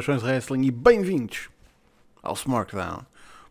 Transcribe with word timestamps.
De 0.00 0.10
wrestling 0.10 0.66
e 0.66 0.70
bem-vindos 0.70 1.48
ao 2.22 2.34
SmackDown. 2.34 2.98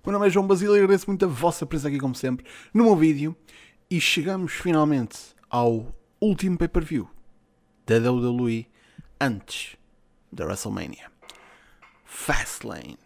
O 0.03 0.05
meu 0.05 0.13
nome 0.13 0.27
é 0.27 0.29
João 0.29 0.45
Basílio 0.45 0.75
e 0.75 0.79
agradeço 0.79 1.07
muito 1.07 1.25
a 1.25 1.27
vossa 1.27 1.65
presença 1.65 1.87
aqui, 1.87 1.97
como 1.97 2.13
sempre, 2.13 2.45
no 2.71 2.83
meu 2.83 2.95
vídeo. 2.95 3.35
E 3.89 3.99
chegamos 3.99 4.53
finalmente 4.53 5.17
ao 5.49 5.87
último 6.21 6.55
pay-per-view 6.55 7.09
da 7.87 7.95
WWE 7.95 8.67
antes 9.19 9.75
da 10.31 10.45
WrestleMania. 10.45 11.11
Fastlane. 12.05 12.99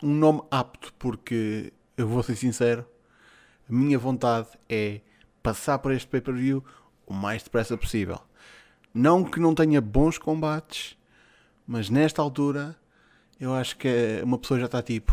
Um 0.00 0.14
nome 0.14 0.42
apto 0.52 0.94
porque, 1.00 1.72
eu 1.96 2.06
vou 2.06 2.22
ser 2.22 2.36
sincero, 2.36 2.86
a 3.68 3.72
minha 3.72 3.98
vontade 3.98 4.48
é 4.68 5.00
passar 5.42 5.80
por 5.80 5.90
este 5.90 6.06
pay-per-view 6.06 6.64
o 7.04 7.12
mais 7.12 7.42
depressa 7.42 7.76
possível. 7.76 8.20
Não 8.94 9.24
que 9.24 9.40
não 9.40 9.52
tenha 9.52 9.80
bons 9.80 10.16
combates, 10.16 10.96
mas 11.66 11.90
nesta 11.90 12.22
altura 12.22 12.76
eu 13.38 13.54
acho 13.54 13.76
que 13.76 14.20
uma 14.22 14.38
pessoa 14.38 14.60
já 14.60 14.66
está 14.66 14.82
tipo. 14.82 15.12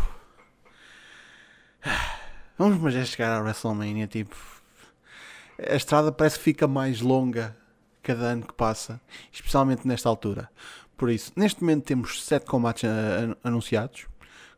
Vamos, 2.56 2.78
mas 2.78 2.94
é 2.94 3.04
chegar 3.04 3.36
à 3.36 3.42
WrestleMania. 3.42 4.06
Tipo, 4.06 4.36
a 5.58 5.74
estrada 5.74 6.12
parece 6.12 6.38
que 6.38 6.44
fica 6.44 6.66
mais 6.66 7.00
longa 7.00 7.56
cada 8.02 8.26
ano 8.26 8.46
que 8.46 8.52
passa, 8.52 9.00
especialmente 9.32 9.86
nesta 9.86 10.08
altura. 10.08 10.50
Por 10.96 11.10
isso, 11.10 11.32
neste 11.34 11.60
momento 11.62 11.84
temos 11.84 12.22
sete 12.22 12.46
combates 12.46 12.88
anunciados, 13.42 14.06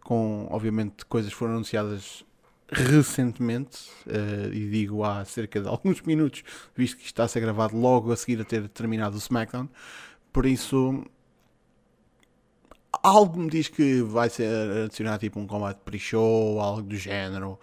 com 0.00 0.46
obviamente 0.50 1.06
coisas 1.06 1.32
foram 1.32 1.54
anunciadas 1.54 2.24
recentemente, 2.68 3.88
uh, 4.06 4.52
e 4.52 4.68
digo 4.68 5.04
há 5.04 5.24
cerca 5.24 5.60
de 5.60 5.68
alguns 5.68 6.02
minutos, 6.02 6.42
visto 6.74 6.96
que 6.96 7.06
está 7.06 7.24
a 7.24 7.28
ser 7.28 7.40
gravado 7.40 7.76
logo 7.76 8.12
a 8.12 8.16
seguir 8.16 8.40
a 8.40 8.44
ter 8.44 8.68
terminado 8.68 9.16
o 9.16 9.20
SmackDown. 9.20 9.68
Por 10.32 10.44
isso, 10.44 11.04
algo 13.02 13.38
me 13.38 13.50
diz 13.50 13.68
que 13.68 14.02
vai 14.02 14.28
ser 14.28 14.48
adicionado 14.84 15.20
tipo 15.20 15.38
um 15.38 15.46
combate 15.46 15.78
pre-show, 15.84 16.60
algo 16.60 16.82
do 16.82 16.96
género, 16.96 17.58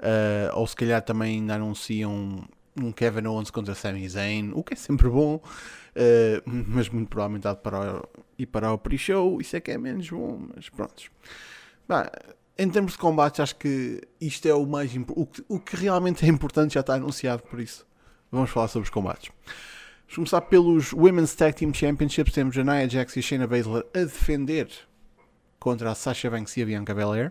uh, 0.00 0.54
ou 0.54 0.66
se 0.66 0.76
calhar 0.76 1.02
também 1.02 1.36
ainda 1.36 1.54
anunciam 1.54 2.44
um 2.80 2.92
Kevin 2.92 3.26
Owens 3.26 3.50
contra 3.50 3.74
Sami 3.74 4.08
Zayn, 4.08 4.52
o 4.54 4.62
que 4.62 4.74
é 4.74 4.76
sempre 4.76 5.08
bom, 5.08 5.36
uh, 5.36 6.42
mas 6.44 6.88
muito 6.88 7.08
provavelmente 7.08 7.48
há 7.48 7.54
de 7.54 7.60
parar, 7.60 8.02
ir 8.38 8.46
para 8.46 8.72
o 8.72 8.78
pre-show, 8.78 9.40
isso 9.40 9.56
é 9.56 9.60
que 9.60 9.70
é 9.70 9.78
menos 9.78 10.08
bom, 10.10 10.48
mas 10.54 10.68
pronto. 10.68 11.10
Em 12.56 12.68
termos 12.68 12.92
de 12.92 12.98
combate, 12.98 13.40
acho 13.40 13.56
que 13.56 14.00
isto 14.20 14.46
é 14.48 14.54
o 14.54 14.66
mais 14.66 14.92
o 14.94 15.26
que, 15.26 15.44
o 15.48 15.60
que 15.60 15.76
realmente 15.76 16.24
é 16.24 16.28
importante 16.28 16.74
já 16.74 16.80
está 16.80 16.94
anunciado, 16.94 17.42
por 17.42 17.60
isso 17.60 17.86
vamos 18.30 18.50
falar 18.50 18.68
sobre 18.68 18.84
os 18.84 18.90
combates. 18.90 19.30
Vamos 20.08 20.30
começar 20.30 20.40
pelos 20.40 20.94
Women's 20.94 21.34
Tag 21.34 21.54
Team 21.54 21.72
Championships. 21.74 22.32
Temos 22.32 22.56
a 22.56 22.64
Nia 22.64 22.88
Jax 22.88 23.14
e 23.14 23.18
a 23.18 23.22
Shayna 23.22 23.46
Baszler 23.46 23.84
a 23.92 23.98
defender 23.98 24.70
contra 25.60 25.90
a 25.90 25.94
Sasha 25.94 26.30
Banks 26.30 26.56
e 26.56 26.62
a 26.62 26.64
Bianca 26.64 26.94
Belair. 26.94 27.30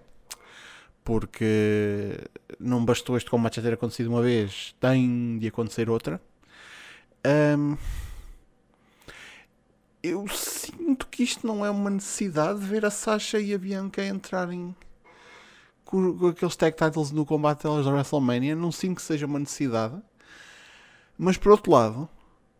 Porque 1.03 2.19
não 2.59 2.85
bastou 2.85 3.17
este 3.17 3.31
combate 3.31 3.55
já 3.55 3.63
ter 3.63 3.73
acontecido 3.73 4.11
uma 4.11 4.21
vez, 4.21 4.75
tem 4.79 5.39
de 5.39 5.47
acontecer 5.47 5.89
outra. 5.89 6.21
Um, 7.25 7.75
eu 10.03 10.27
sinto 10.27 11.07
que 11.07 11.23
isto 11.23 11.47
não 11.47 11.65
é 11.65 11.71
uma 11.71 11.89
necessidade 11.89 12.59
de 12.59 12.65
ver 12.67 12.85
a 12.85 12.91
Sasha 12.91 13.39
e 13.39 13.55
a 13.55 13.57
Bianca 13.57 14.05
entrarem 14.05 14.75
com 15.83 16.27
aqueles 16.27 16.55
tag 16.55 16.77
titles 16.77 17.09
no 17.09 17.25
combate 17.25 17.63
delas 17.63 17.85
da 17.85 17.91
WrestleMania. 17.91 18.55
Não 18.55 18.71
sinto 18.71 18.97
que 18.97 19.01
seja 19.01 19.25
uma 19.25 19.39
necessidade. 19.39 19.99
Mas 21.17 21.37
por 21.37 21.51
outro 21.51 21.71
lado, 21.71 22.07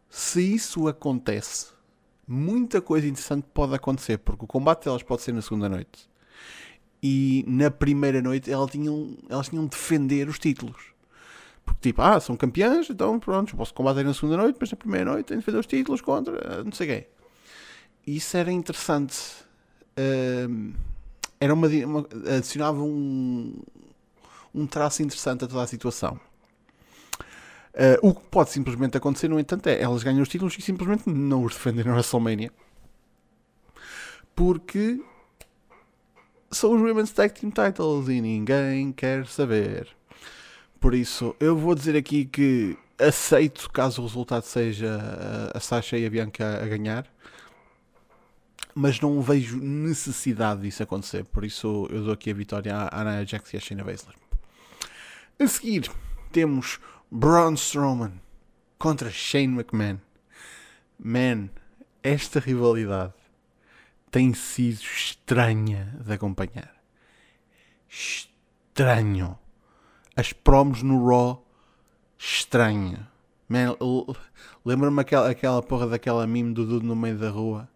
se 0.10 0.42
isso 0.56 0.88
acontece, 0.88 1.68
muita 2.28 2.82
coisa 2.82 3.08
interessante 3.08 3.46
pode 3.54 3.74
acontecer, 3.76 4.18
porque 4.18 4.46
o 4.46 4.48
combate 4.48 4.86
delas 4.86 5.04
pode 5.04 5.22
ser 5.22 5.34
na 5.34 5.42
segunda 5.42 5.70
noite. 5.70 6.10
E 7.02 7.46
na 7.48 7.70
primeira 7.70 8.22
noite 8.22 8.52
elas 8.52 8.72
tinham, 8.72 9.16
elas 9.30 9.50
tinham 9.50 9.66
de 9.66 9.72
defender 9.72 10.28
os 10.28 10.40
títulos. 10.40 10.98
Porque 11.64 11.90
tipo, 11.90 12.02
ah, 12.02 12.20
são 12.20 12.36
campeãs, 12.36 12.90
então 12.90 13.20
pronto, 13.20 13.56
posso 13.56 13.74
combater 13.74 14.04
na 14.04 14.14
segunda 14.14 14.38
noite, 14.38 14.58
mas 14.60 14.72
na 14.72 14.78
primeira 14.78 15.12
noite 15.12 15.28
tenho 15.28 15.40
de 15.40 15.46
defender 15.46 15.60
os 15.60 15.68
títulos 15.68 16.02
contra 16.02 16.64
não 16.64 16.72
sei 16.72 16.88
quem. 16.88 17.08
Isso 18.16 18.38
era 18.38 18.52
interessante. 18.52 19.18
Uh, 19.98 20.74
era 21.40 21.54
uma, 21.54 21.68
uma, 21.68 22.08
adicionava 22.36 22.82
um, 22.82 23.54
um 24.56 24.66
traço 24.66 25.04
interessante 25.04 25.44
a 25.44 25.48
toda 25.48 25.62
a 25.62 25.68
situação. 25.68 26.20
Uh, 27.78 28.10
o 28.10 28.16
que 28.16 28.22
pode 28.32 28.50
simplesmente 28.50 28.98
acontecer, 28.98 29.28
no 29.28 29.40
entanto, 29.40 29.68
é 29.68 29.80
elas 29.80 30.02
ganham 30.02 30.24
os 30.24 30.30
títulos 30.30 30.58
e 30.58 30.62
simplesmente 30.64 31.08
não 31.08 31.44
os 31.44 31.54
defendem 31.54 31.86
na 31.86 31.94
WrestleMania. 31.94 32.52
Porque 34.36 35.00
são 36.50 36.74
os 36.74 36.82
Women's 36.82 37.12
Tag 37.12 37.40
Team 37.40 37.52
Titles 37.52 38.08
e 38.08 38.20
ninguém 38.20 38.92
quer 38.92 39.28
saber. 39.28 39.88
Por 40.80 40.96
isso, 40.96 41.36
eu 41.40 41.56
vou 41.56 41.76
dizer 41.76 41.96
aqui 41.96 42.26
que 42.26 42.76
aceito 42.98 43.70
caso 43.70 44.02
o 44.02 44.06
resultado 44.06 44.44
seja 44.44 45.00
a 45.54 45.60
Sasha 45.60 45.98
e 45.98 46.06
a 46.06 46.10
Bianca 46.10 46.60
a 46.64 46.66
ganhar, 46.66 47.06
mas 48.74 49.00
não 49.00 49.22
vejo 49.22 49.58
necessidade 49.58 50.62
disso 50.62 50.82
acontecer. 50.82 51.26
Por 51.26 51.44
isso, 51.44 51.88
eu 51.92 52.06
dou 52.06 52.14
aqui 52.14 52.32
a 52.32 52.34
vitória 52.34 52.76
à 52.76 53.04
Nia 53.04 53.26
Jax 53.26 53.54
e 53.54 53.58
à 53.58 53.60
Shayna 53.60 53.84
Baszler. 53.84 54.16
A 55.40 55.48
seguir, 55.48 55.92
temos 56.32 56.80
Braun 57.10 57.56
Strowman 57.56 58.20
contra 58.78 59.10
Shane 59.10 59.56
McMahon. 59.56 60.02
Man, 61.00 61.50
esta 62.04 62.42
rivalidade 62.42 63.14
tem 64.12 64.34
sido 64.34 64.82
estranha 64.82 65.98
de 66.06 66.12
acompanhar. 66.12 66.76
Estranho. 67.88 69.40
As 70.18 70.34
promos 70.34 70.84
no 70.84 71.08
Raw, 71.08 71.48
estranho. 72.18 73.08
Man, 73.48 73.78
lembra-me 74.66 75.00
aquela, 75.00 75.30
aquela 75.30 75.64
porra 75.64 75.88
daquela 75.88 76.28
meme 76.28 76.54
do 76.54 76.66
Dudu 76.66 76.86
no 76.86 76.96
meio 76.96 77.18
da 77.18 77.30
rua. 77.30 77.70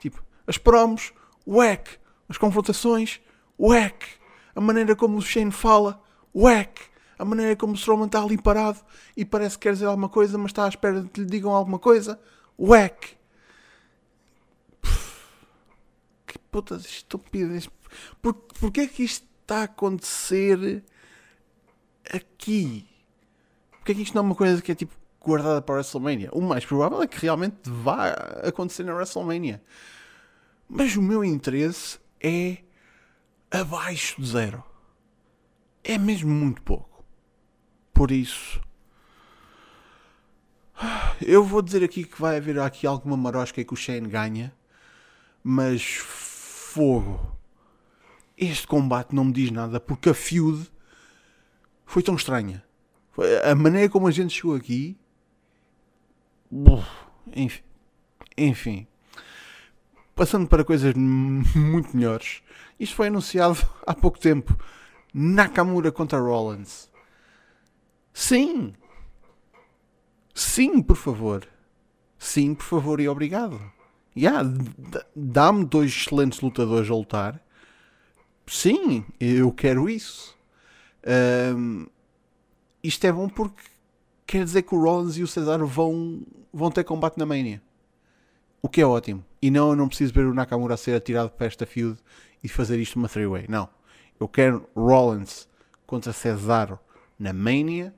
Tipo, 0.00 0.22
as 0.46 0.58
promos, 0.58 1.14
whack. 1.46 1.98
As 2.28 2.36
confrontações, 2.36 3.22
whack. 3.58 4.06
A 4.54 4.60
maneira 4.60 4.94
como 4.94 5.16
o 5.16 5.22
Shane 5.22 5.50
fala, 5.50 6.02
whack 6.34 6.89
a 7.20 7.24
maneira 7.24 7.54
como 7.54 7.74
o 7.74 7.76
Strowman 7.76 8.06
está 8.06 8.22
ali 8.22 8.40
parado 8.40 8.80
e 9.14 9.26
parece 9.26 9.58
que 9.58 9.64
quer 9.64 9.74
dizer 9.74 9.84
alguma 9.84 10.08
coisa, 10.08 10.38
mas 10.38 10.52
está 10.52 10.64
à 10.64 10.68
espera 10.68 11.02
de 11.02 11.08
que 11.10 11.20
lhe 11.20 11.26
digam 11.26 11.52
alguma 11.52 11.78
coisa. 11.78 12.18
Whack! 12.58 13.14
Que 16.26 16.38
puta 16.50 16.78
de 16.78 16.86
estupidez. 16.86 17.68
Por, 18.22 18.32
porquê 18.32 18.82
é 18.82 18.86
que 18.86 19.02
isto 19.02 19.26
está 19.42 19.60
a 19.60 19.64
acontecer 19.64 20.82
aqui? 22.10 22.88
Porquê 23.72 23.92
é 23.92 23.94
que 23.96 24.02
isto 24.02 24.14
não 24.14 24.22
é 24.22 24.26
uma 24.26 24.34
coisa 24.34 24.62
que 24.62 24.72
é 24.72 24.74
tipo 24.74 24.94
guardada 25.20 25.60
para 25.60 25.74
a 25.74 25.76
WrestleMania? 25.76 26.30
O 26.32 26.40
mais 26.40 26.64
provável 26.64 27.02
é 27.02 27.06
que 27.06 27.20
realmente 27.20 27.68
vá 27.68 28.12
acontecer 28.44 28.84
na 28.84 28.94
WrestleMania. 28.94 29.62
Mas 30.66 30.96
o 30.96 31.02
meu 31.02 31.22
interesse 31.22 31.98
é 32.18 32.58
abaixo 33.50 34.18
de 34.22 34.26
zero. 34.26 34.64
É 35.84 35.98
mesmo 35.98 36.30
muito 36.30 36.62
pouco. 36.62 36.89
Por 38.00 38.10
isso, 38.12 38.58
eu 41.20 41.44
vou 41.44 41.60
dizer 41.60 41.84
aqui 41.84 42.02
que 42.02 42.18
vai 42.18 42.38
haver 42.38 42.58
aqui 42.58 42.86
alguma 42.86 43.14
marosca 43.14 43.62
que 43.62 43.74
o 43.74 43.76
Shane 43.76 44.08
ganha, 44.08 44.54
mas 45.44 45.96
fogo. 45.96 47.36
Este 48.38 48.66
combate 48.66 49.14
não 49.14 49.26
me 49.26 49.32
diz 49.34 49.50
nada 49.50 49.78
porque 49.78 50.08
a 50.08 50.14
feud 50.14 50.66
foi 51.84 52.02
tão 52.02 52.14
estranha. 52.14 52.64
A 53.44 53.54
maneira 53.54 53.90
como 53.90 54.08
a 54.08 54.10
gente 54.10 54.34
chegou 54.34 54.54
aqui. 54.54 54.96
Enfim. 57.36 57.62
enfim. 58.34 58.86
Passando 60.14 60.48
para 60.48 60.64
coisas 60.64 60.94
muito 60.94 61.94
melhores. 61.94 62.42
Isto 62.78 62.96
foi 62.96 63.08
anunciado 63.08 63.58
há 63.86 63.94
pouco 63.94 64.18
tempo. 64.18 64.56
Nakamura 65.12 65.92
contra 65.92 66.18
Rollins. 66.18 66.89
Sim. 68.20 68.74
Sim, 70.34 70.82
por 70.82 70.94
favor. 70.94 71.48
Sim, 72.18 72.54
por 72.54 72.64
favor 72.64 73.00
e 73.00 73.08
obrigado. 73.08 73.58
Yeah, 74.14 74.46
Dá-me 75.16 75.64
dois 75.64 75.90
excelentes 75.90 76.38
lutadores 76.42 76.90
a 76.90 76.94
lutar. 76.94 77.42
Sim, 78.46 79.06
eu 79.18 79.50
quero 79.50 79.88
isso. 79.88 80.36
Um, 81.56 81.86
isto 82.84 83.06
é 83.06 83.10
bom 83.10 83.26
porque 83.26 83.62
quer 84.26 84.44
dizer 84.44 84.62
que 84.64 84.74
o 84.74 84.82
Rollins 84.82 85.16
e 85.16 85.22
o 85.22 85.26
Cesaro 85.26 85.66
vão, 85.66 86.20
vão 86.52 86.70
ter 86.70 86.84
combate 86.84 87.16
na 87.16 87.24
Mania. 87.24 87.62
O 88.60 88.68
que 88.68 88.82
é 88.82 88.86
ótimo. 88.86 89.24
E 89.40 89.50
não, 89.50 89.70
eu 89.70 89.76
não 89.76 89.88
preciso 89.88 90.12
ver 90.12 90.26
o 90.26 90.34
Nakamura 90.34 90.76
ser 90.76 90.94
atirado 90.94 91.30
para 91.30 91.46
esta 91.46 91.64
feud 91.64 91.98
e 92.44 92.48
fazer 92.50 92.78
isto 92.78 92.96
uma 92.96 93.08
three-way. 93.08 93.46
Não. 93.48 93.66
Eu 94.20 94.28
quero 94.28 94.68
Rollins 94.76 95.48
contra 95.86 96.12
Cesaro 96.12 96.78
na 97.18 97.32
Mania 97.32 97.94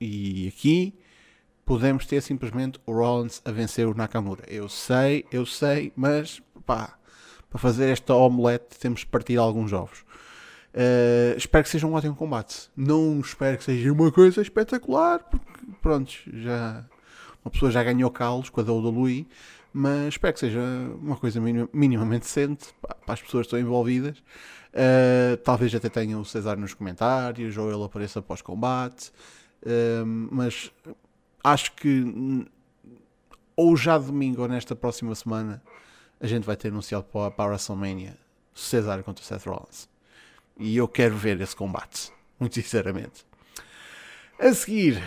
e 0.00 0.48
aqui 0.48 0.94
podemos 1.64 2.06
ter 2.06 2.20
simplesmente 2.20 2.80
o 2.86 2.92
Rollins 2.92 3.42
a 3.44 3.50
vencer 3.50 3.86
o 3.86 3.94
Nakamura. 3.94 4.44
Eu 4.46 4.68
sei, 4.68 5.24
eu 5.32 5.44
sei, 5.44 5.92
mas 5.96 6.40
pá, 6.64 6.96
para 7.50 7.58
fazer 7.58 7.88
esta 7.88 8.14
omelete 8.14 8.78
temos 8.78 9.00
de 9.00 9.06
partir 9.06 9.36
alguns 9.36 9.72
ovos. 9.72 10.04
Uh, 10.76 11.36
espero 11.36 11.64
que 11.64 11.70
seja 11.70 11.86
um 11.86 11.94
ótimo 11.94 12.14
combate. 12.14 12.68
Não 12.76 13.18
espero 13.20 13.56
que 13.56 13.64
seja 13.64 13.92
uma 13.92 14.12
coisa 14.12 14.42
espetacular, 14.42 15.20
porque 15.20 15.60
pronto, 15.80 16.12
já 16.26 16.84
uma 17.44 17.50
pessoa 17.50 17.70
já 17.70 17.82
ganhou 17.82 18.10
calos 18.10 18.50
com 18.50 18.60
a 18.60 18.64
Louis, 18.64 19.24
mas 19.72 20.08
espero 20.08 20.34
que 20.34 20.40
seja 20.40 20.60
uma 21.00 21.16
coisa 21.16 21.40
minimamente 21.72 22.24
decente 22.24 22.66
para 22.80 23.14
as 23.14 23.22
pessoas 23.22 23.46
que 23.46 23.54
estão 23.54 23.58
envolvidas. 23.58 24.18
Uh, 24.72 25.36
talvez 25.38 25.74
até 25.74 25.88
tenham 25.88 26.20
o 26.20 26.24
César 26.24 26.56
nos 26.56 26.74
comentários 26.74 27.56
ou 27.56 27.72
ele 27.72 27.84
apareça 27.84 28.18
após 28.18 28.42
mas 30.30 30.70
acho 31.42 31.72
que 31.72 32.04
ou 33.56 33.76
já 33.76 33.96
domingo 33.96 34.42
ou 34.42 34.48
nesta 34.48 34.76
próxima 34.76 35.14
semana 35.14 35.62
a 36.20 36.26
gente 36.26 36.44
vai 36.44 36.56
ter 36.56 36.68
anunciado 36.68 37.04
para, 37.04 37.30
para 37.30 37.44
a 37.44 37.48
WrestleMania 37.48 38.16
César 38.54 39.02
contra 39.02 39.24
Seth 39.24 39.46
Rollins. 39.46 39.88
E 40.58 40.76
eu 40.76 40.88
quero 40.88 41.16
ver 41.16 41.40
esse 41.40 41.54
combate, 41.54 42.10
muito 42.40 42.54
sinceramente. 42.54 43.24
A 44.38 44.52
seguir, 44.52 45.02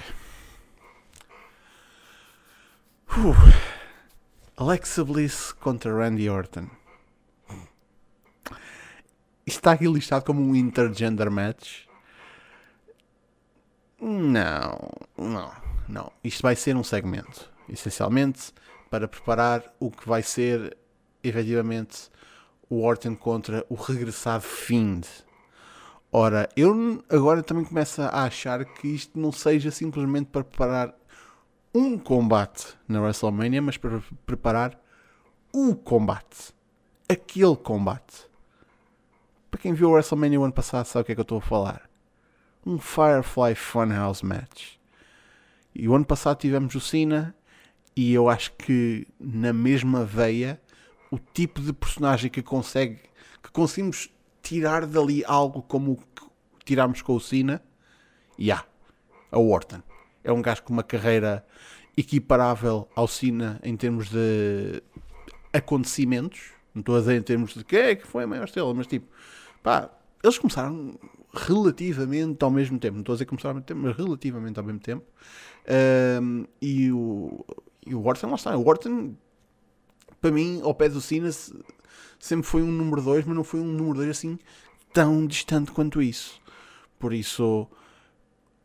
uh, 3.17 3.35
Alexa 4.55 5.03
Bliss 5.03 5.51
contra 5.53 5.93
Randy 5.93 6.29
Orton. 6.29 6.67
Isto 9.45 9.57
está 9.57 9.71
aqui 9.71 9.87
listado 9.87 10.25
como 10.25 10.41
um 10.41 10.55
intergender 10.55 11.31
match. 11.31 11.88
Não, 14.01 14.89
não, 15.17 15.51
não. 15.87 16.11
Isto 16.23 16.41
vai 16.41 16.55
ser 16.55 16.75
um 16.75 16.83
segmento, 16.83 17.51
essencialmente, 17.67 18.53
para 18.89 19.07
preparar 19.07 19.63
o 19.79 19.91
que 19.91 20.07
vai 20.07 20.23
ser 20.23 20.77
efetivamente 21.23 22.09
o 22.69 22.81
Orton 22.81 23.15
contra 23.15 23.65
o 23.69 23.75
regressado 23.75 24.43
Fiend. 24.43 25.05
Ora, 26.11 26.49
eu 26.55 27.03
agora 27.09 27.43
também 27.43 27.65
começo 27.65 28.01
a 28.01 28.23
achar 28.23 28.63
que 28.65 28.87
isto 28.87 29.19
não 29.19 29.31
seja 29.31 29.69
simplesmente 29.69 30.27
para 30.27 30.43
preparar 30.43 30.95
um 31.73 31.97
combate 31.97 32.67
na 32.87 33.01
WrestleMania, 33.01 33.61
mas 33.61 33.77
para 33.77 34.01
preparar 34.25 34.79
o 35.53 35.75
combate. 35.75 36.53
Aquele 37.07 37.55
combate. 37.55 38.27
Para 39.51 39.59
quem 39.59 39.73
viu 39.73 39.89
o 39.89 39.91
WrestleMania 39.91 40.39
o 40.39 40.43
ano 40.43 40.53
passado 40.53 40.85
sabe 40.85 41.01
o 41.01 41.05
que 41.05 41.11
é 41.11 41.15
que 41.15 41.21
eu 41.21 41.23
estou 41.23 41.39
a 41.39 41.41
falar. 41.41 41.88
Um 42.65 42.77
Firefly 42.77 43.55
Funhouse 43.55 44.25
Match. 44.25 44.75
E 45.73 45.87
o 45.87 45.95
ano 45.95 46.05
passado 46.05 46.39
tivemos 46.39 46.75
o 46.75 46.79
Cena 46.79 47.35
e 47.95 48.13
eu 48.13 48.29
acho 48.29 48.51
que 48.53 49.07
na 49.19 49.53
mesma 49.53 50.03
veia 50.05 50.61
o 51.11 51.17
tipo 51.17 51.61
de 51.61 51.73
personagem 51.73 52.29
que 52.29 52.41
consegue 52.41 52.99
que 53.41 53.51
conseguimos 53.51 54.09
tirar 54.41 54.85
dali 54.85 55.23
algo 55.25 55.61
como 55.61 55.93
o 55.93 55.97
que 55.97 56.29
tirámos 56.65 57.01
com 57.01 57.15
o 57.15 57.19
Cena, 57.19 57.61
e 58.37 58.45
yeah, 58.45 58.65
a 59.31 59.39
Orton. 59.39 59.81
É 60.23 60.31
um 60.31 60.41
gajo 60.41 60.63
com 60.63 60.73
uma 60.73 60.83
carreira 60.83 61.45
equiparável 61.97 62.87
ao 62.95 63.07
Cena 63.07 63.59
em 63.63 63.75
termos 63.75 64.09
de 64.09 64.83
acontecimentos. 65.51 66.51
Não 66.73 66.81
estou 66.81 66.95
a 66.95 66.99
dizer 66.99 67.15
em 67.17 67.21
termos 67.21 67.53
de 67.53 67.63
quem 67.63 67.79
é 67.79 67.95
que 67.95 68.05
foi 68.05 68.23
a 68.23 68.27
maior 68.27 68.45
estrela, 68.45 68.73
mas 68.73 68.87
tipo, 68.87 69.07
pá, 69.63 69.89
eles 70.23 70.37
começaram 70.37 70.99
relativamente 71.33 72.43
ao 72.43 72.51
mesmo 72.51 72.79
tempo. 72.79 72.95
Não 72.95 73.01
estou 73.01 73.13
a 73.13 73.15
dizer 73.15 73.25
que 73.25 73.29
começaram 73.29 73.51
ao 73.51 73.55
mesmo 73.55 73.67
tempo, 73.67 73.81
mas 73.81 73.95
relativamente 73.95 74.59
ao 74.59 74.65
mesmo 74.65 74.79
tempo. 74.79 75.05
Um, 76.21 76.45
e, 76.61 76.91
o, 76.91 77.45
e 77.85 77.95
o 77.95 78.05
Orton, 78.05 78.27
lá 78.27 78.35
está. 78.35 78.57
O 78.57 78.67
Orton 78.67 79.15
para 80.21 80.31
mim, 80.31 80.61
ao 80.63 80.73
pé 80.73 80.89
do 80.89 80.99
Cena, 80.99 81.29
sempre 82.19 82.45
foi 82.45 82.61
um 82.61 82.71
número 82.71 83.01
2, 83.01 83.25
mas 83.25 83.35
não 83.35 83.43
foi 83.43 83.59
um 83.59 83.65
número 83.65 83.95
2 83.95 84.09
assim 84.09 84.37
tão 84.93 85.25
distante 85.25 85.71
quanto 85.71 86.01
isso. 86.01 86.41
Por 86.97 87.13
isso, 87.13 87.67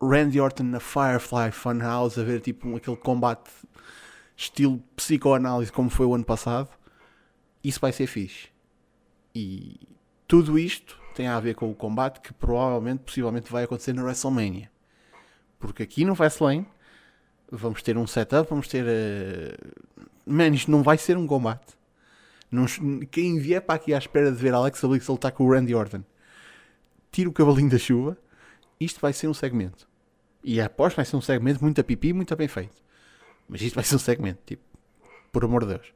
Randy 0.03 0.41
Orton 0.41 0.65
na 0.65 0.81
Firefly 0.81 1.53
Funhouse, 1.53 2.19
a 2.19 2.25
ver 2.25 2.41
tipo 2.41 2.75
aquele 2.77 2.97
combate 2.97 3.51
estilo 4.37 4.83
psicoanálise 4.97 5.71
como 5.71 5.91
foi 5.91 6.07
o 6.07 6.15
ano 6.15 6.25
passado, 6.25 6.69
isso 7.63 7.81
vai 7.81 7.93
ser 7.93 8.07
fixe. 8.07 8.49
E 9.35 9.79
tudo 10.35 10.59
isto 10.59 10.99
tem 11.15 11.29
a 11.29 11.39
ver 11.39 11.55
com 11.55 11.71
o 11.71 11.75
combate 11.77 12.21
que 12.21 12.35
provavelmente, 12.35 13.05
possivelmente 13.05 13.53
vai 13.53 13.63
acontecer 13.63 13.93
na 13.93 14.03
WrestleMania. 14.03 14.69
Porque 15.61 15.85
aqui 15.85 16.05
no 16.05 16.17
Fastlane 16.17 16.67
vamos 17.49 17.83
ter 17.83 17.97
um 17.97 18.05
setup, 18.05 18.51
vamos 18.51 18.67
ter 18.67 18.85
uh, 18.85 20.05
Man, 20.27 20.49
isto 20.49 20.73
não 20.73 20.83
vai 20.83 20.99
ser 20.99 21.17
um 21.17 21.25
combate. 21.25 21.75
Não, 22.51 22.67
quem 23.13 23.39
vier 23.39 23.63
para 23.63 23.77
aqui 23.77 23.95
à 23.95 23.99
espera 23.99 24.33
de 24.33 24.37
ver 24.37 24.53
Alexa 24.53 24.89
Bliss 24.89 25.07
lutar 25.07 25.31
com 25.31 25.45
o 25.45 25.53
Randy 25.53 25.73
Orton, 25.73 26.03
tira 27.13 27.29
o 27.29 27.33
cavalinho 27.33 27.71
da 27.71 27.79
chuva. 27.79 28.19
Isto 28.81 29.01
vai 29.01 29.13
ser 29.13 29.29
um 29.29 29.35
segmento. 29.35 29.87
E 30.43 30.61
após 30.61 30.95
vai 30.95 31.05
ser 31.05 31.15
um 31.15 31.21
segmento 31.21 31.63
muito 31.63 31.81
a 31.81 31.85
pipi, 31.85 32.13
muito 32.13 32.35
bem 32.35 32.49
feito. 32.49 32.83
Mas 33.49 33.63
isto 33.63 33.77
vai 33.77 33.85
ser 33.85 33.95
um 33.95 34.01
segmento, 34.01 34.41
tipo, 34.45 34.65
por 35.31 35.45
amor 35.45 35.65
de 35.65 35.75
Deus. 35.75 35.93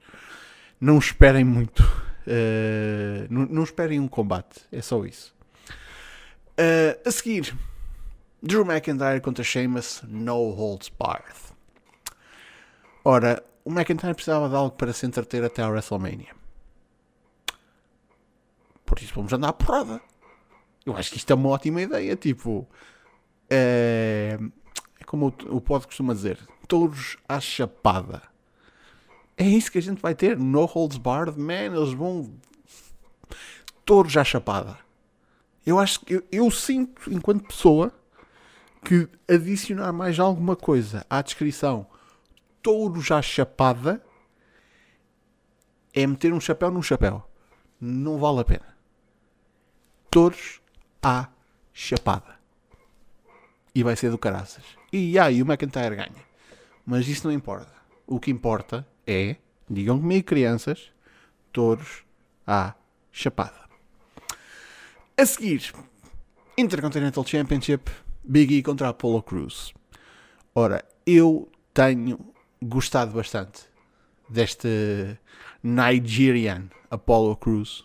Não 0.81 0.97
esperem 0.97 1.43
muito. 1.43 1.83
Uh, 2.29 3.27
não, 3.31 3.47
não, 3.47 3.63
esperem 3.63 3.99
um 3.99 4.07
combate. 4.07 4.61
É 4.71 4.83
só 4.83 5.03
isso. 5.07 5.35
Uh, 6.59 7.09
a 7.09 7.11
seguir, 7.11 7.57
Drew 8.43 8.67
McIntyre 8.67 9.23
contra 9.23 9.43
Sheamus, 9.43 10.03
No 10.07 10.51
Holds 10.51 10.91
Barred. 10.91 11.39
Ora, 13.03 13.43
o 13.65 13.71
McIntyre 13.71 14.13
precisava 14.13 14.47
de 14.47 14.55
algo 14.55 14.77
para 14.77 14.93
se 14.93 15.07
entreter 15.07 15.43
até 15.43 15.63
a 15.63 15.69
WrestleMania. 15.69 16.37
Por 18.85 18.99
isso 18.99 19.15
vamos 19.15 19.33
andar 19.33 19.49
à 19.49 19.53
porrada. 19.53 20.01
Eu 20.85 20.97
acho 20.97 21.11
que 21.11 21.17
isto 21.17 21.31
é 21.31 21.35
uma 21.35 21.49
ótima 21.49 21.81
ideia. 21.81 22.15
Tipo, 22.17 22.69
é, 23.49 24.39
é 25.01 25.05
como 25.05 25.35
o, 25.47 25.57
o 25.57 25.61
pod 25.61 25.87
costuma 25.87 26.13
dizer: 26.13 26.39
touros 26.67 27.17
à 27.27 27.41
chapada. 27.41 28.23
É 29.39 29.45
isso 29.45 29.71
que 29.71 29.79
a 29.79 29.83
gente 29.83 30.03
vai 30.03 30.15
ter. 30.15 30.37
No 30.37 30.65
holds 30.67 30.99
barred, 30.99 31.39
man. 31.39 31.75
Eles 31.77 31.95
vão. 31.95 32.31
Touros 33.85 34.17
à 34.17 34.25
chapada. 34.25 34.77
Eu 35.65 35.79
acho 35.79 36.01
que 36.01 36.15
eu, 36.15 36.25
eu 36.31 36.51
sinto, 36.51 37.13
enquanto 37.13 37.47
pessoa, 37.47 37.93
que 38.85 39.09
adicionar 39.29 39.93
mais 39.93 40.19
alguma 40.19 40.57
coisa 40.57 41.07
à 41.09 41.23
descrição 41.23 41.87
touro 42.63 43.01
já 43.01 43.23
chapada 43.23 44.03
é 45.95 46.07
meter 46.07 46.33
um 46.33 46.41
chapéu 46.41 46.71
num 46.71 46.83
chapéu. 46.83 47.27
Não 47.81 48.19
vale 48.19 48.41
a 48.41 48.45
pena. 48.45 48.77
Touros 50.11 50.61
à 51.03 51.29
chapada. 51.73 52.39
E 53.75 53.83
vai 53.83 53.97
ser 53.97 54.11
do 54.11 54.19
caraças. 54.19 54.65
E 54.93 55.19
aí 55.19 55.43
o 55.43 55.47
McIntyre 55.47 55.97
ganha. 55.97 56.29
Mas 56.85 57.09
isso 57.09 57.27
não 57.27 57.33
importa. 57.33 57.73
O 58.07 58.19
que 58.19 58.31
importa 58.31 58.87
é, 59.09 59.37
digam 59.69 59.99
comigo 59.99 60.27
crianças, 60.27 60.93
touros 61.51 62.05
à 62.47 62.75
chapada. 63.11 63.59
A 65.17 65.27
seguir, 65.27 65.73
Intercontinental 66.57 67.27
Championship, 67.27 67.91
Big 68.23 68.55
E 68.55 68.63
contra 68.63 68.91
Apollo 68.91 69.23
Cruz. 69.23 69.73
Ora, 70.55 70.85
eu 71.07 71.51
tenho 71.73 72.19
gostado 72.63 73.13
bastante 73.13 73.63
deste 74.29 75.19
Nigerian 75.63 76.69
Apollo 76.91 77.37
Cruz. 77.37 77.85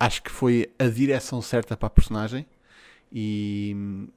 Acho 0.00 0.22
que 0.22 0.30
foi 0.30 0.72
a 0.78 0.88
direção 0.88 1.40
certa 1.40 1.76
para 1.76 1.86
a 1.86 1.90
personagem 1.90 2.46
e 3.12 4.08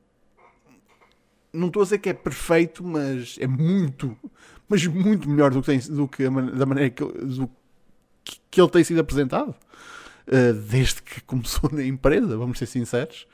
não 1.55 1.67
estou 1.67 1.81
a 1.81 1.85
dizer 1.85 1.99
que 1.99 2.09
é 2.09 2.13
perfeito, 2.13 2.83
mas 2.83 3.37
é 3.39 3.47
muito, 3.47 4.17
mas 4.67 4.85
muito 4.85 5.29
melhor 5.29 5.51
do 5.51 5.61
que, 5.61 5.67
tem, 5.67 5.79
do 5.79 6.07
que 6.07 6.25
a, 6.25 6.29
da 6.29 6.65
maneira 6.65 6.89
que, 6.89 7.03
do, 7.03 7.49
que 8.49 8.61
ele 8.61 8.69
tem 8.69 8.83
sido 8.83 8.99
apresentado 8.99 9.49
uh, 9.49 10.53
desde 10.53 11.01
que 11.01 11.21
começou 11.21 11.69
na 11.73 11.83
empresa, 11.83 12.37
vamos 12.37 12.57
ser 12.57 12.65
sinceros. 12.65 13.27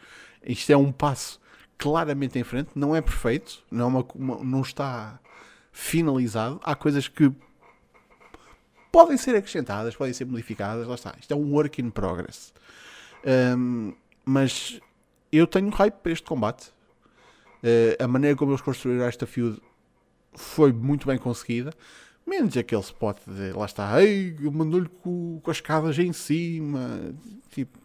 Isto 0.44 0.72
é 0.72 0.78
um 0.78 0.92
passo 0.92 1.40
claramente 1.78 2.38
em 2.38 2.44
frente, 2.44 2.70
não 2.76 2.96
é 2.96 3.02
perfeito, 3.02 3.64
não, 3.72 3.86
é 3.86 3.88
uma, 3.88 4.08
uma, 4.16 4.44
não 4.44 4.62
está 4.62 5.20
finalizado. 5.72 6.60
Há 6.64 6.76
coisas 6.76 7.08
que 7.08 7.32
podem 8.92 9.18
ser 9.18 9.36
acrescentadas, 9.36 9.96
podem 9.96 10.14
ser 10.14 10.26
modificadas, 10.26 10.88
lá 10.88 10.96
está. 10.96 11.16
Isto 11.20 11.34
é 11.34 11.36
um 11.36 11.52
work 11.54 11.82
in 11.82 11.90
progress. 11.90 12.54
Um, 13.58 13.94
mas 14.26 14.80
eu 15.32 15.48
tenho 15.48 15.70
hype 15.70 15.96
para 15.96 16.12
este 16.12 16.28
combate. 16.28 16.72
Uh, 17.64 18.04
a 18.04 18.08
maneira 18.08 18.36
como 18.36 18.52
eles 18.52 18.62
construíram 18.62 19.06
esta 19.06 19.26
feud 19.26 19.62
foi 20.34 20.72
muito 20.72 21.08
bem 21.08 21.18
conseguida. 21.18 21.72
Menos 22.26 22.56
aquele 22.56 22.82
spot 22.82 23.18
de 23.28 23.52
lá 23.52 23.66
está, 23.66 24.02
ei, 24.02 24.36
mandou-lhe 24.40 24.88
com, 24.88 25.40
com 25.42 25.52
as 25.52 25.58
escadas 25.58 25.98
em 25.98 26.14
cima. 26.14 27.14
Tipo, 27.50 27.78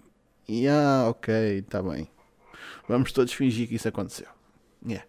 yeah, 0.48 1.08
ok, 1.08 1.58
está 1.58 1.82
bem. 1.82 2.08
Vamos 2.88 3.12
todos 3.12 3.32
fingir 3.32 3.68
que 3.68 3.74
isso 3.74 3.88
aconteceu. 3.88 4.28
Yeah. 4.86 5.06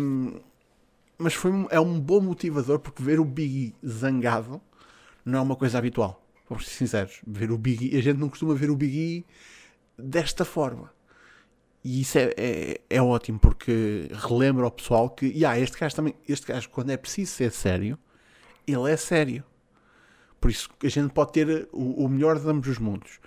Um, 0.00 0.40
mas 1.16 1.34
foi, 1.34 1.52
é 1.70 1.78
um 1.78 2.00
bom 2.00 2.20
motivador 2.20 2.78
porque 2.80 3.02
ver 3.02 3.20
o 3.20 3.24
Big 3.24 3.74
zangado 3.86 4.60
não 5.24 5.38
é 5.38 5.42
uma 5.42 5.56
coisa 5.56 5.78
habitual. 5.78 6.20
Vamos 6.48 6.66
ser 6.66 6.74
sinceros. 6.74 7.20
Ver 7.26 7.50
o 7.50 7.58
Big 7.58 7.94
E, 7.94 7.98
a 7.98 8.02
gente 8.02 8.18
não 8.18 8.28
costuma 8.28 8.54
ver 8.54 8.70
o 8.70 8.76
Big 8.76 8.96
E 8.96 9.26
desta 9.98 10.44
forma. 10.44 10.92
E 11.84 12.00
isso 12.00 12.16
é, 12.16 12.32
é, 12.38 12.80
é 12.88 13.02
ótimo 13.02 13.38
porque 13.38 14.08
relembra 14.10 14.64
ao 14.64 14.70
pessoal 14.70 15.10
que, 15.10 15.26
yeah, 15.26 15.58
este 15.60 15.78
gajo 15.78 15.94
também, 15.94 16.14
este 16.26 16.46
gajo, 16.46 16.70
quando 16.70 16.90
é 16.90 16.96
preciso 16.96 17.32
ser 17.32 17.52
sério, 17.52 17.98
ele 18.66 18.90
é 18.90 18.96
sério. 18.96 19.44
Por 20.40 20.50
isso 20.50 20.70
a 20.82 20.88
gente 20.88 21.12
pode 21.12 21.32
ter 21.32 21.68
o, 21.72 22.04
o 22.04 22.08
melhor 22.08 22.40
de 22.40 22.48
ambos 22.48 22.68
os 22.68 22.78
mundos. 22.78 23.20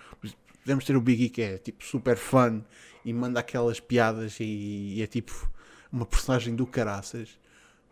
Podemos 0.63 0.83
ter 0.85 0.97
o 0.97 1.01
Biggie 1.01 1.29
que 1.29 1.41
é 1.41 1.57
tipo 1.59 1.85
super 1.85 2.17
fun 2.17 2.61
e 3.05 3.13
manda 3.13 3.39
aquelas 3.39 3.79
piadas 3.79 4.39
e, 4.39 4.95
e 4.95 5.01
é 5.03 5.07
tipo 5.07 5.49
uma 5.91 6.05
personagem 6.05 6.55
do 6.55 6.65
caraças. 6.65 7.39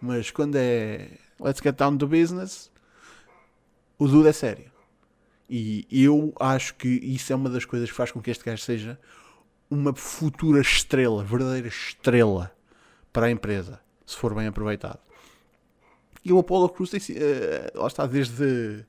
Mas 0.01 0.31
quando 0.31 0.55
é 0.55 1.11
let's 1.39 1.61
get 1.61 1.75
down 1.75 1.95
to 1.97 2.07
business, 2.07 2.71
o 3.99 4.07
Dude 4.07 4.29
é 4.29 4.33
sério. 4.33 4.71
E 5.47 5.85
eu 5.91 6.33
acho 6.39 6.73
que 6.73 6.87
isso 6.87 7.31
é 7.31 7.35
uma 7.35 7.51
das 7.51 7.65
coisas 7.65 7.89
que 7.89 7.95
faz 7.95 8.11
com 8.11 8.19
que 8.19 8.31
este 8.31 8.43
gajo 8.43 8.63
seja 8.63 8.99
uma 9.69 9.93
futura 9.95 10.61
estrela, 10.61 11.23
verdadeira 11.23 11.67
estrela 11.67 12.51
para 13.11 13.27
a 13.27 13.31
empresa, 13.31 13.79
se 14.05 14.15
for 14.15 14.33
bem 14.33 14.47
aproveitado. 14.47 14.99
E 16.23 16.33
o 16.33 16.39
Apollo 16.39 16.69
Crews 16.69 16.89
tem, 16.89 16.99
uh, 16.99 17.79
lá 17.79 17.87
está, 17.87 18.05
desde, 18.05 18.85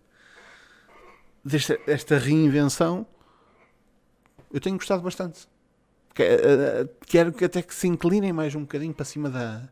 desde 1.45 1.79
esta 1.87 2.19
reinvenção, 2.19 3.07
eu 4.53 4.61
tenho 4.61 4.77
gostado 4.77 5.03
bastante. 5.03 5.47
Eh, 6.19 6.89
quero 7.07 7.31
que 7.33 7.45
até 7.45 7.61
que 7.61 7.75
se 7.75 7.87
inclinem 7.87 8.33
mais 8.33 8.55
um 8.55 8.63
bocadinho 8.63 8.95
para 8.95 9.05
cima 9.05 9.29
da, 9.29 9.69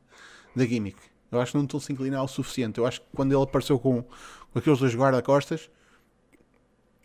da 0.54 0.66
gimmick. 0.66 0.98
Eu 1.32 1.40
acho 1.40 1.52
que 1.52 1.58
não 1.58 1.64
estão 1.64 1.80
se 1.80 1.92
inclinar 1.92 2.22
o 2.22 2.28
suficiente. 2.28 2.78
Eu 2.78 2.86
acho 2.86 3.00
que 3.00 3.06
quando 3.14 3.32
ele 3.32 3.42
apareceu 3.42 3.78
com, 3.78 4.02
com 4.02 4.58
aqueles 4.58 4.78
dois 4.78 4.94
guarda-costas, 4.94 5.70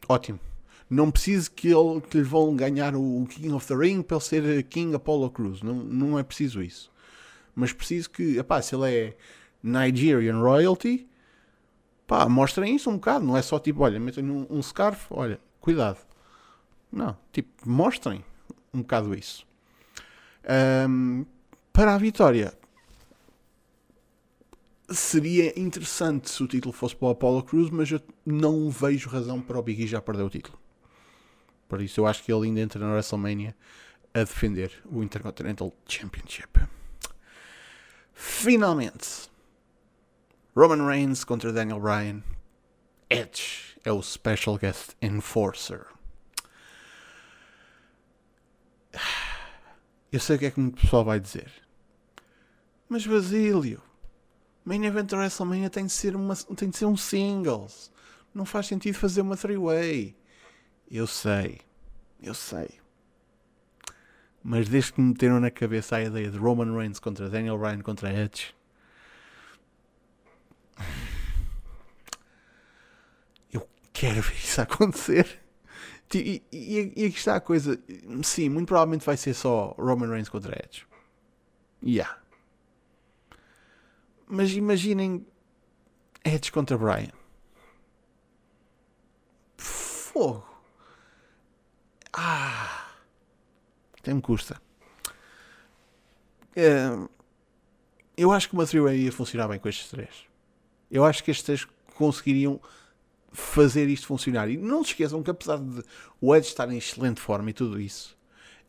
ótimo. 0.08 0.39
Não 0.89 1.12
preciso 1.12 1.51
que, 1.51 1.67
ele, 1.67 2.01
que 2.01 2.17
lhe 2.17 2.24
vão 2.24 2.55
ganhar 2.55 2.96
o 2.96 3.25
King 3.29 3.51
of 3.51 3.67
the 3.67 3.75
Ring 3.75 4.01
para 4.01 4.17
ele 4.17 4.25
ser 4.25 4.63
King 4.63 4.96
Apollo 4.96 5.29
Cruz. 5.29 5.62
Não, 5.62 5.75
não 5.75 6.17
é 6.17 6.24
preciso 6.24 6.63
isso. 6.63 6.91
Mas 7.53 7.72
preciso 7.72 8.10
que, 8.10 8.38
epá, 8.38 8.62
se 8.62 8.75
ele 8.75 8.91
é 8.91 9.17
Nigerian 9.62 10.39
Royalty, 10.39 11.08
pá, 12.08 12.27
mostrem 12.27 12.75
isso 12.75 12.89
um 12.89 12.96
bocado. 12.96 13.25
Não 13.25 13.38
é 13.38 13.41
só 13.41 13.60
tipo, 13.60 13.84
olha, 13.84 14.00
metem 14.00 14.27
um, 14.29 14.48
um 14.50 14.62
scarf, 14.63 15.05
olha, 15.12 15.39
cuidado. 15.60 16.00
Não, 16.91 17.15
tipo, 17.31 17.50
mostrem 17.69 18.25
um 18.74 18.81
bocado 18.81 19.13
isso. 19.13 19.46
Um, 20.89 21.25
para 21.72 21.93
a 21.93 21.98
vitória, 21.98 22.53
seria 24.89 25.58
interessante 25.60 26.29
se 26.29 26.41
o 26.41 26.48
título 26.48 26.74
fosse 26.74 26.96
para 26.96 27.08
o 27.10 27.12
Apollo 27.12 27.43
Cruz, 27.43 27.69
mas 27.69 27.91
eu 27.91 28.01
não 28.25 28.69
vejo 28.69 29.10
razão 29.10 29.39
para 29.39 29.60
o 29.60 29.62
Big 29.62 29.84
E 29.84 29.88
já 29.88 30.01
perder 30.01 30.24
o 30.24 30.29
título. 30.29 30.58
Por 31.69 31.81
isso 31.81 32.01
eu 32.01 32.07
acho 32.07 32.23
que 32.23 32.33
ele 32.33 32.47
ainda 32.47 32.59
entra 32.59 32.79
na 32.79 32.91
WrestleMania 32.91 33.55
a 34.13 34.19
defender 34.19 34.71
o 34.85 35.03
Intercontinental 35.03 35.71
Championship. 35.88 36.67
Finalmente, 38.11 39.29
Roman 40.55 40.85
Reigns 40.88 41.23
contra 41.23 41.53
Daniel 41.53 41.79
Bryan. 41.79 42.23
Edge 43.09 43.79
é 43.85 43.91
o 43.91 44.01
Special 44.01 44.57
Guest 44.57 44.95
Enforcer. 45.01 45.85
Eu 50.11 50.19
sei 50.19 50.35
o 50.38 50.39
que 50.39 50.47
é 50.47 50.51
que 50.51 50.59
o 50.59 50.71
pessoal 50.71 51.05
vai 51.05 51.19
dizer. 51.19 51.51
Mas 52.89 53.05
Basílio, 53.05 53.79
Main 54.65 54.83
Event 54.85 55.11
WrestleMania 55.13 55.69
tem 55.69 55.85
de 55.85 55.91
ser, 55.91 56.15
uma, 56.15 56.35
tem 56.35 56.71
de 56.71 56.77
ser 56.77 56.85
um 56.85 56.97
singles. 56.97 57.91
Não 58.33 58.43
faz 58.43 58.65
sentido 58.65 58.95
fazer 58.95 59.21
uma 59.21 59.38
three-way. 59.38 60.18
Eu 60.89 61.05
sei. 61.05 61.60
Eu 62.22 62.34
sei. 62.34 62.79
Mas 64.43 64.67
desde 64.67 64.93
que 64.93 65.01
me 65.01 65.10
meteram 65.10 65.39
na 65.39 65.51
cabeça 65.51 65.98
a 65.98 66.03
ideia 66.03 66.31
de 66.31 66.38
Roman 66.38 66.75
Reigns 66.75 67.00
contra 67.00 67.29
Daniel 67.29 67.58
Bryan 67.58 67.81
contra 67.81 68.12
Edge. 68.12 68.55
Eu 73.53 73.67
quero 73.93 74.22
ver 74.22 74.36
isso 74.36 74.62
acontecer. 74.62 75.39
E, 76.13 76.41
e, 76.51 76.93
e, 76.96 77.05
aqui 77.05 77.17
está 77.17 77.36
a 77.36 77.41
coisa. 77.41 77.79
Sim, 78.24 78.50
muito 78.50 78.67
provavelmente 78.67 79.05
vai 79.05 79.15
ser 79.15 79.36
só 79.36 79.75
Roman 79.77 80.10
Reigns 80.10 80.29
contra 80.29 80.58
Edge. 80.65 80.88
Yeah. 81.84 82.17
Mas 84.27 84.51
imaginem 84.51 85.25
Edge 86.25 86.51
contra 86.51 86.77
Bryan. 86.77 87.12
Fogo. 89.58 90.49
Ah. 92.21 92.85
Até 93.97 94.13
me 94.13 94.21
custa. 94.21 94.61
Uh, 96.51 97.09
eu 98.17 98.33
acho 98.33 98.49
que 98.49 98.55
uma 98.55 98.65
three 98.65 99.05
ia 99.05 99.11
funcionar 99.11 99.47
bem 99.47 99.57
com 99.57 99.69
estes 99.69 99.89
três. 99.89 100.09
Eu 100.91 101.05
acho 101.05 101.23
que 101.23 101.31
estes 101.31 101.45
três 101.45 101.67
conseguiriam 101.95 102.59
fazer 103.31 103.88
isto 103.88 104.05
funcionar. 104.05 104.49
E 104.49 104.57
não 104.57 104.83
se 104.83 104.91
esqueçam 104.91 105.23
que 105.23 105.31
apesar 105.31 105.59
de 105.59 105.81
o 106.19 106.35
Edge 106.35 106.49
estar 106.49 106.69
em 106.69 106.77
excelente 106.77 107.21
forma 107.21 107.51
e 107.51 107.53
tudo 107.53 107.79
isso, 107.79 108.17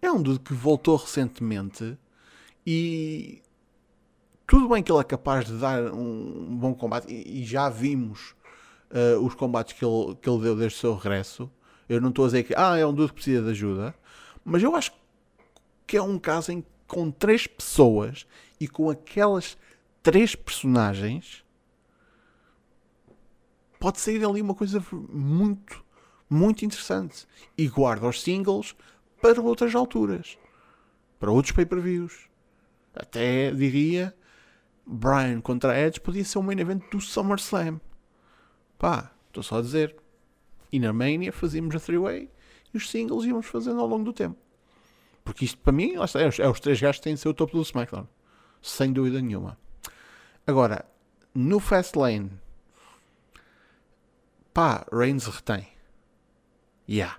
é 0.00 0.12
um 0.12 0.22
dude 0.22 0.38
que 0.38 0.54
voltou 0.54 0.96
recentemente 0.96 1.98
e 2.64 3.42
tudo 4.46 4.68
bem 4.68 4.80
que 4.80 4.92
ele 4.92 5.00
é 5.00 5.04
capaz 5.04 5.46
de 5.46 5.58
dar 5.58 5.92
um 5.92 6.56
bom 6.56 6.72
combate 6.72 7.12
e, 7.12 7.44
já 7.44 7.68
vimos 7.68 8.36
uh, 8.92 9.18
os 9.24 9.34
combates 9.34 9.72
que 9.72 9.84
ele, 9.84 10.14
que 10.22 10.30
ele 10.30 10.40
deu 10.40 10.54
desde 10.54 10.78
o 10.78 10.80
seu 10.80 10.94
regresso. 10.94 11.50
Eu 11.90 12.00
não 12.00 12.10
estou 12.10 12.24
a 12.24 12.28
dizer 12.28 12.44
que 12.44 12.54
ah, 12.56 12.76
é 12.76 12.86
um 12.86 12.94
dude 12.94 13.08
que 13.08 13.16
precisa 13.16 13.42
de 13.42 13.50
ajuda, 13.50 13.92
mas 14.44 14.62
eu 14.62 14.76
acho 14.76 14.92
que 15.88 15.96
é 15.96 16.02
um 16.02 16.20
caso 16.20 16.52
em 16.52 16.60
que 16.60 16.68
com 16.86 17.10
três 17.10 17.48
pessoas 17.48 18.28
e 18.60 18.68
com 18.68 18.88
aquelas 18.88 19.58
três 20.00 20.36
personagens 20.36 21.44
pode 23.80 23.98
sair 23.98 24.24
ali 24.24 24.40
uma 24.40 24.54
coisa 24.54 24.80
muito, 24.92 25.84
muito 26.28 26.64
interessante. 26.64 27.26
E 27.58 27.66
guarda 27.66 28.06
os 28.06 28.22
singles 28.22 28.76
para 29.20 29.40
outras 29.40 29.74
alturas, 29.74 30.38
para 31.18 31.32
outros 31.32 31.52
pay-per-views. 31.56 32.28
Até 32.94 33.50
diria, 33.50 34.14
Brian 34.86 35.40
contra 35.40 35.76
Edge 35.76 36.00
podia 36.00 36.24
ser 36.24 36.38
um 36.38 36.42
main 36.42 36.60
event 36.60 36.88
do 36.88 37.00
SummerSlam. 37.00 37.80
Pá, 38.78 39.10
estou 39.26 39.42
só 39.42 39.58
a 39.58 39.62
dizer. 39.62 39.96
E 40.72 40.78
na 40.78 40.92
Mania 40.92 41.32
fazíamos 41.32 41.74
a 41.74 41.80
three-way 41.80 42.30
e 42.72 42.76
os 42.76 42.88
singles 42.90 43.24
íamos 43.24 43.46
fazendo 43.46 43.80
ao 43.80 43.86
longo 43.86 44.04
do 44.04 44.12
tempo. 44.12 44.38
Porque 45.24 45.44
isto 45.44 45.58
para 45.58 45.72
mim 45.72 45.94
é 45.94 46.00
os, 46.00 46.14
é 46.14 46.48
os 46.48 46.60
três 46.60 46.80
gajos 46.80 46.98
que 46.98 47.04
têm 47.04 47.14
de 47.14 47.20
ser 47.20 47.28
o 47.28 47.34
topo 47.34 47.56
do 47.56 47.62
SmackDown. 47.62 48.06
Sem 48.62 48.92
dúvida 48.92 49.20
nenhuma. 49.20 49.58
Agora, 50.46 50.84
no 51.34 51.60
Fastlane 51.60 52.30
pá, 54.52 54.84
Reigns 54.92 55.26
retém. 55.26 55.68
Yeah. 56.88 57.18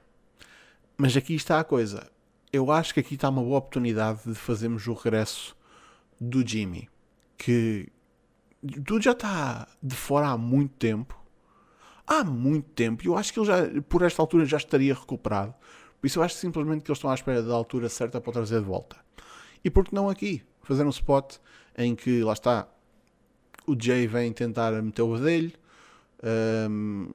Mas 0.97 1.15
aqui 1.15 1.33
está 1.33 1.59
a 1.59 1.63
coisa. 1.63 2.11
Eu 2.51 2.71
acho 2.71 2.93
que 2.93 2.99
aqui 2.99 3.15
está 3.15 3.29
uma 3.29 3.41
boa 3.41 3.59
oportunidade 3.59 4.21
de 4.25 4.35
fazermos 4.35 4.85
o 4.87 4.93
regresso 4.93 5.55
do 6.19 6.45
Jimmy. 6.45 6.89
Que 7.37 7.87
tudo 8.85 9.01
já 9.01 9.13
está 9.13 9.67
de 9.81 9.95
fora 9.95 10.27
há 10.27 10.37
muito 10.37 10.75
tempo. 10.75 11.19
Há 12.05 12.23
muito 12.23 12.69
tempo. 12.71 13.03
E 13.03 13.07
eu 13.07 13.17
acho 13.17 13.31
que 13.33 13.39
ele 13.39 13.47
já, 13.47 13.57
por 13.87 14.01
esta 14.01 14.21
altura, 14.21 14.45
já 14.45 14.57
estaria 14.57 14.93
recuperado. 14.93 15.53
Por 15.99 16.07
isso 16.07 16.19
eu 16.19 16.23
acho 16.23 16.35
simplesmente 16.35 16.83
que 16.83 16.91
eles 16.91 16.97
estão 16.97 17.11
à 17.11 17.13
espera 17.13 17.43
da 17.43 17.53
altura 17.53 17.87
certa 17.87 18.19
para 18.19 18.29
o 18.29 18.33
trazer 18.33 18.59
de 18.59 18.65
volta. 18.65 18.97
E 19.63 19.69
por 19.69 19.85
que 19.85 19.93
não 19.93 20.09
aqui? 20.09 20.43
Fazer 20.63 20.85
um 20.85 20.89
spot 20.89 21.37
em 21.77 21.95
que, 21.95 22.23
lá 22.23 22.33
está, 22.33 22.67
o 23.67 23.75
Jay 23.79 24.07
vem 24.07 24.33
tentar 24.33 24.71
meter 24.81 25.03
o 25.03 25.17
dele. 25.17 25.55
Um, 26.69 27.11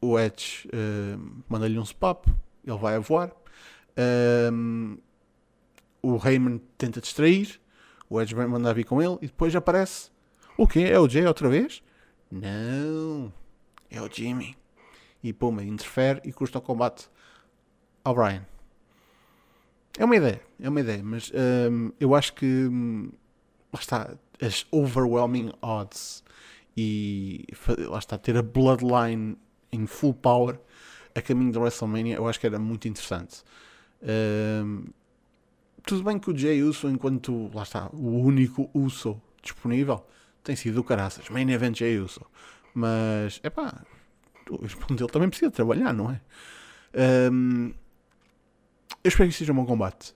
o 0.00 0.18
Edge 0.18 0.68
uh, 0.68 1.42
manda-lhe 1.48 1.78
um 1.78 1.84
spap, 1.84 2.26
ele 2.64 2.78
vai 2.78 2.96
a 2.96 2.98
voar. 2.98 3.32
Um, 4.52 4.98
o 6.02 6.20
Heyman 6.24 6.60
tenta 6.76 7.00
distrair, 7.00 7.58
o 8.08 8.20
Edge 8.20 8.34
vai 8.34 8.46
mandar 8.46 8.74
vir 8.74 8.84
com 8.84 9.02
ele 9.02 9.16
e 9.22 9.26
depois 9.26 9.56
aparece. 9.56 10.10
O 10.56 10.66
quê? 10.66 10.80
É 10.80 10.98
o 10.98 11.08
Jay 11.08 11.26
outra 11.26 11.48
vez? 11.48 11.82
Não, 12.30 13.32
é 13.90 14.00
o 14.00 14.10
Jimmy. 14.10 14.56
E 15.22 15.32
puma, 15.32 15.64
interfere 15.64 16.20
e 16.24 16.32
custa 16.32 16.58
o 16.58 16.62
combate 16.62 17.08
ao 18.04 18.14
Brian. 18.14 18.46
É 19.98 20.04
uma 20.04 20.16
ideia, 20.16 20.40
é 20.60 20.68
uma 20.68 20.80
ideia, 20.80 21.02
mas 21.02 21.32
um, 21.70 21.90
eu 21.98 22.14
acho 22.14 22.34
que 22.34 22.44
um, 22.44 23.10
lá 23.72 23.80
está, 23.80 24.16
as 24.40 24.66
overwhelming 24.70 25.52
odds 25.62 26.22
e 26.76 27.46
lá 27.88 27.98
está, 27.98 28.18
ter 28.18 28.36
a 28.36 28.42
bloodline 28.42 29.36
em 29.72 29.86
full 29.86 30.12
power 30.12 30.60
a 31.14 31.22
caminho 31.22 31.50
da 31.50 31.60
WrestleMania, 31.60 32.16
eu 32.16 32.28
acho 32.28 32.38
que 32.38 32.46
era 32.46 32.58
muito 32.58 32.86
interessante. 32.86 33.42
Um, 34.02 34.84
tudo 35.82 36.04
bem 36.04 36.18
que 36.18 36.30
o 36.30 36.36
Jay 36.36 36.62
Uso, 36.62 36.88
enquanto 36.88 37.50
lá 37.54 37.62
está, 37.62 37.88
o 37.92 38.20
único 38.20 38.68
Uso 38.74 39.20
disponível, 39.42 40.04
tem 40.44 40.54
sido 40.54 40.80
o 40.80 40.84
caraças, 40.84 41.28
main 41.30 41.48
event 41.50 41.78
Jay 41.78 41.98
Uso. 41.98 42.20
Mas, 42.78 43.40
é 43.42 43.48
pá, 43.48 43.82
ele 44.50 45.06
também 45.10 45.30
precisa 45.30 45.50
trabalhar, 45.50 45.94
não 45.94 46.10
é? 46.10 46.20
Um, 47.32 47.72
eu 49.02 49.08
espero 49.08 49.30
que 49.30 49.34
seja 49.34 49.50
um 49.50 49.56
bom 49.56 49.64
combate. 49.64 50.14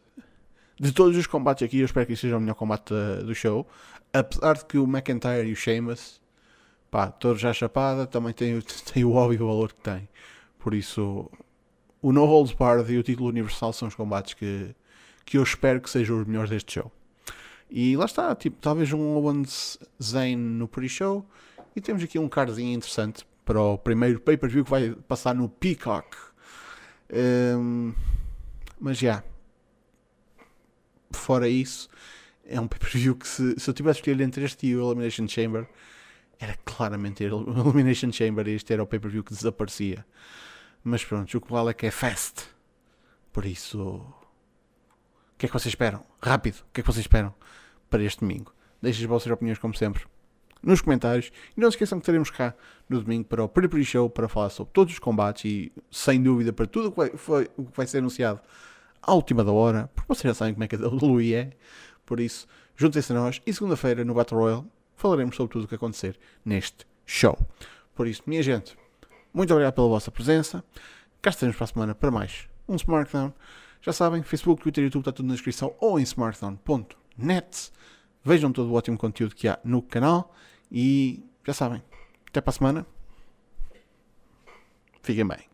De 0.78 0.92
todos 0.92 1.16
os 1.16 1.26
combates 1.26 1.64
aqui, 1.64 1.78
eu 1.78 1.86
espero 1.86 2.06
que 2.06 2.14
seja 2.14 2.36
o 2.36 2.40
melhor 2.40 2.54
combate 2.54 2.92
do 3.24 3.34
show. 3.34 3.66
Apesar 4.12 4.58
de 4.58 4.66
que 4.66 4.76
o 4.76 4.84
McIntyre 4.84 5.48
e 5.48 5.52
o 5.54 5.56
Sheamus, 5.56 6.20
pá, 6.90 7.10
todos 7.10 7.40
já 7.40 7.50
chapada, 7.50 8.06
também 8.06 8.34
tem, 8.34 8.60
tem 8.92 9.04
o 9.06 9.12
óbvio 9.12 9.46
valor 9.46 9.72
que 9.72 9.80
tem. 9.80 10.06
Por 10.58 10.74
isso, 10.74 11.30
o 12.02 12.12
No 12.12 12.26
Holds 12.26 12.52
Barred 12.52 12.92
e 12.92 12.98
o 12.98 13.02
título 13.02 13.30
universal 13.30 13.72
são 13.72 13.88
os 13.88 13.94
combates 13.94 14.34
que, 14.34 14.76
que 15.24 15.38
eu 15.38 15.42
espero 15.42 15.80
que 15.80 15.88
sejam 15.88 16.20
os 16.20 16.26
melhores 16.26 16.50
deste 16.50 16.74
show. 16.74 16.92
E 17.70 17.96
lá 17.96 18.04
está, 18.04 18.34
tipo, 18.34 18.58
talvez 18.60 18.92
um 18.92 19.16
Owens 19.16 19.78
Zane 20.02 20.36
no 20.36 20.68
pre-show. 20.68 21.24
E 21.74 21.80
temos 21.80 22.02
aqui 22.02 22.18
um 22.18 22.28
cardzinho 22.28 22.74
interessante 22.74 23.24
para 23.44 23.60
o 23.60 23.78
primeiro 23.78 24.20
pay-per-view 24.20 24.64
que 24.64 24.70
vai 24.70 24.90
passar 25.08 25.34
no 25.34 25.48
Peacock. 25.48 26.16
Um, 27.12 27.94
mas 28.78 28.98
já. 28.98 29.06
Yeah. 29.06 29.26
Fora 31.12 31.48
isso, 31.48 31.88
é 32.44 32.60
um 32.60 32.68
pay-per-view 32.68 33.16
que 33.16 33.26
se, 33.26 33.58
se 33.58 33.68
eu 33.68 33.74
tivesse 33.74 33.98
escolher 33.98 34.20
entre 34.22 34.44
este 34.44 34.66
e 34.68 34.76
o 34.76 34.86
Elimination 34.88 35.26
Chamber, 35.26 35.68
era 36.38 36.56
claramente 36.64 37.24
o 37.24 37.68
Elimination 37.70 38.12
Chamber 38.12 38.46
e 38.46 38.52
este 38.52 38.72
era 38.72 38.82
o 38.82 38.86
pay-per-view 38.86 39.24
que 39.24 39.34
desaparecia. 39.34 40.06
Mas 40.82 41.04
pronto, 41.04 41.36
o 41.36 41.40
que 41.40 41.52
vale 41.52 41.70
é 41.70 41.74
que 41.74 41.86
é 41.86 41.90
fast. 41.90 42.48
Por 43.32 43.44
isso, 43.44 43.80
o 43.80 45.38
que 45.38 45.46
é 45.46 45.48
que 45.48 45.52
vocês 45.52 45.72
esperam? 45.72 46.04
Rápido, 46.22 46.60
o 46.60 46.72
que 46.72 46.80
é 46.80 46.82
que 46.82 46.86
vocês 46.86 47.04
esperam 47.04 47.34
para 47.88 48.02
este 48.02 48.20
domingo? 48.20 48.54
Deixem 48.80 49.04
as 49.04 49.08
vossas 49.08 49.30
opiniões, 49.30 49.58
como 49.58 49.74
sempre, 49.74 50.04
nos 50.62 50.80
comentários. 50.80 51.30
E 51.56 51.60
não 51.60 51.70
se 51.70 51.76
esqueçam 51.76 51.98
que 51.98 52.02
estaremos 52.02 52.30
cá 52.30 52.54
no 52.88 53.00
domingo 53.00 53.24
para 53.24 53.44
o 53.44 53.48
Pre-Pre 53.48 53.84
Show 53.84 54.10
para 54.10 54.28
falar 54.28 54.50
sobre 54.50 54.72
todos 54.72 54.92
os 54.92 54.98
combates 54.98 55.44
e, 55.44 55.72
sem 55.90 56.22
dúvida, 56.22 56.52
para 56.52 56.66
tudo 56.66 56.88
o 56.88 56.90
que 56.90 56.96
vai, 56.96 57.10
foi, 57.10 57.48
o 57.56 57.64
que 57.64 57.76
vai 57.76 57.86
ser 57.86 57.98
anunciado 57.98 58.40
à 59.02 59.14
última 59.14 59.42
da 59.42 59.52
hora, 59.52 59.90
porque 59.94 60.08
vocês 60.08 60.30
já 60.30 60.34
sabem 60.34 60.54
como 60.54 60.64
é 60.64 60.68
que 60.68 60.76
a 60.76 60.78
WWE 60.88 61.34
é. 61.34 61.50
Por 62.04 62.20
isso, 62.20 62.46
juntem-se 62.76 63.12
a 63.12 63.14
nós 63.14 63.40
e 63.46 63.52
segunda-feira 63.52 64.04
no 64.04 64.14
Battle 64.14 64.40
Royale 64.40 64.64
falaremos 64.96 65.36
sobre 65.36 65.52
tudo 65.52 65.64
o 65.64 65.68
que 65.68 65.74
acontecer 65.74 66.18
neste 66.44 66.86
show. 67.06 67.38
Por 67.94 68.06
isso, 68.06 68.22
minha 68.26 68.42
gente, 68.42 68.76
muito 69.32 69.52
obrigado 69.52 69.74
pela 69.74 69.88
vossa 69.88 70.10
presença. 70.10 70.64
Cá 71.22 71.30
estaremos 71.30 71.56
para 71.56 71.64
a 71.64 71.68
semana 71.68 71.94
para 71.94 72.10
mais 72.10 72.48
um 72.68 72.74
Smartdown. 72.76 73.32
Já 73.82 73.92
sabem, 73.92 74.22
Facebook, 74.22 74.62
Twitter 74.62 74.82
e 74.82 74.86
YouTube 74.86 75.02
está 75.02 75.12
tudo 75.12 75.26
na 75.26 75.34
descrição 75.34 75.74
ou 75.78 75.98
em 75.98 76.02
smartdown.net. 76.02 77.72
Vejam 78.24 78.52
todo 78.52 78.70
o 78.70 78.74
ótimo 78.74 78.98
conteúdo 78.98 79.34
que 79.34 79.48
há 79.48 79.58
no 79.64 79.82
canal 79.82 80.34
e 80.70 81.24
já 81.44 81.52
sabem, 81.52 81.82
até 82.28 82.40
para 82.40 82.50
a 82.50 82.54
semana. 82.54 82.86
Fiquem 85.02 85.26
bem. 85.26 85.49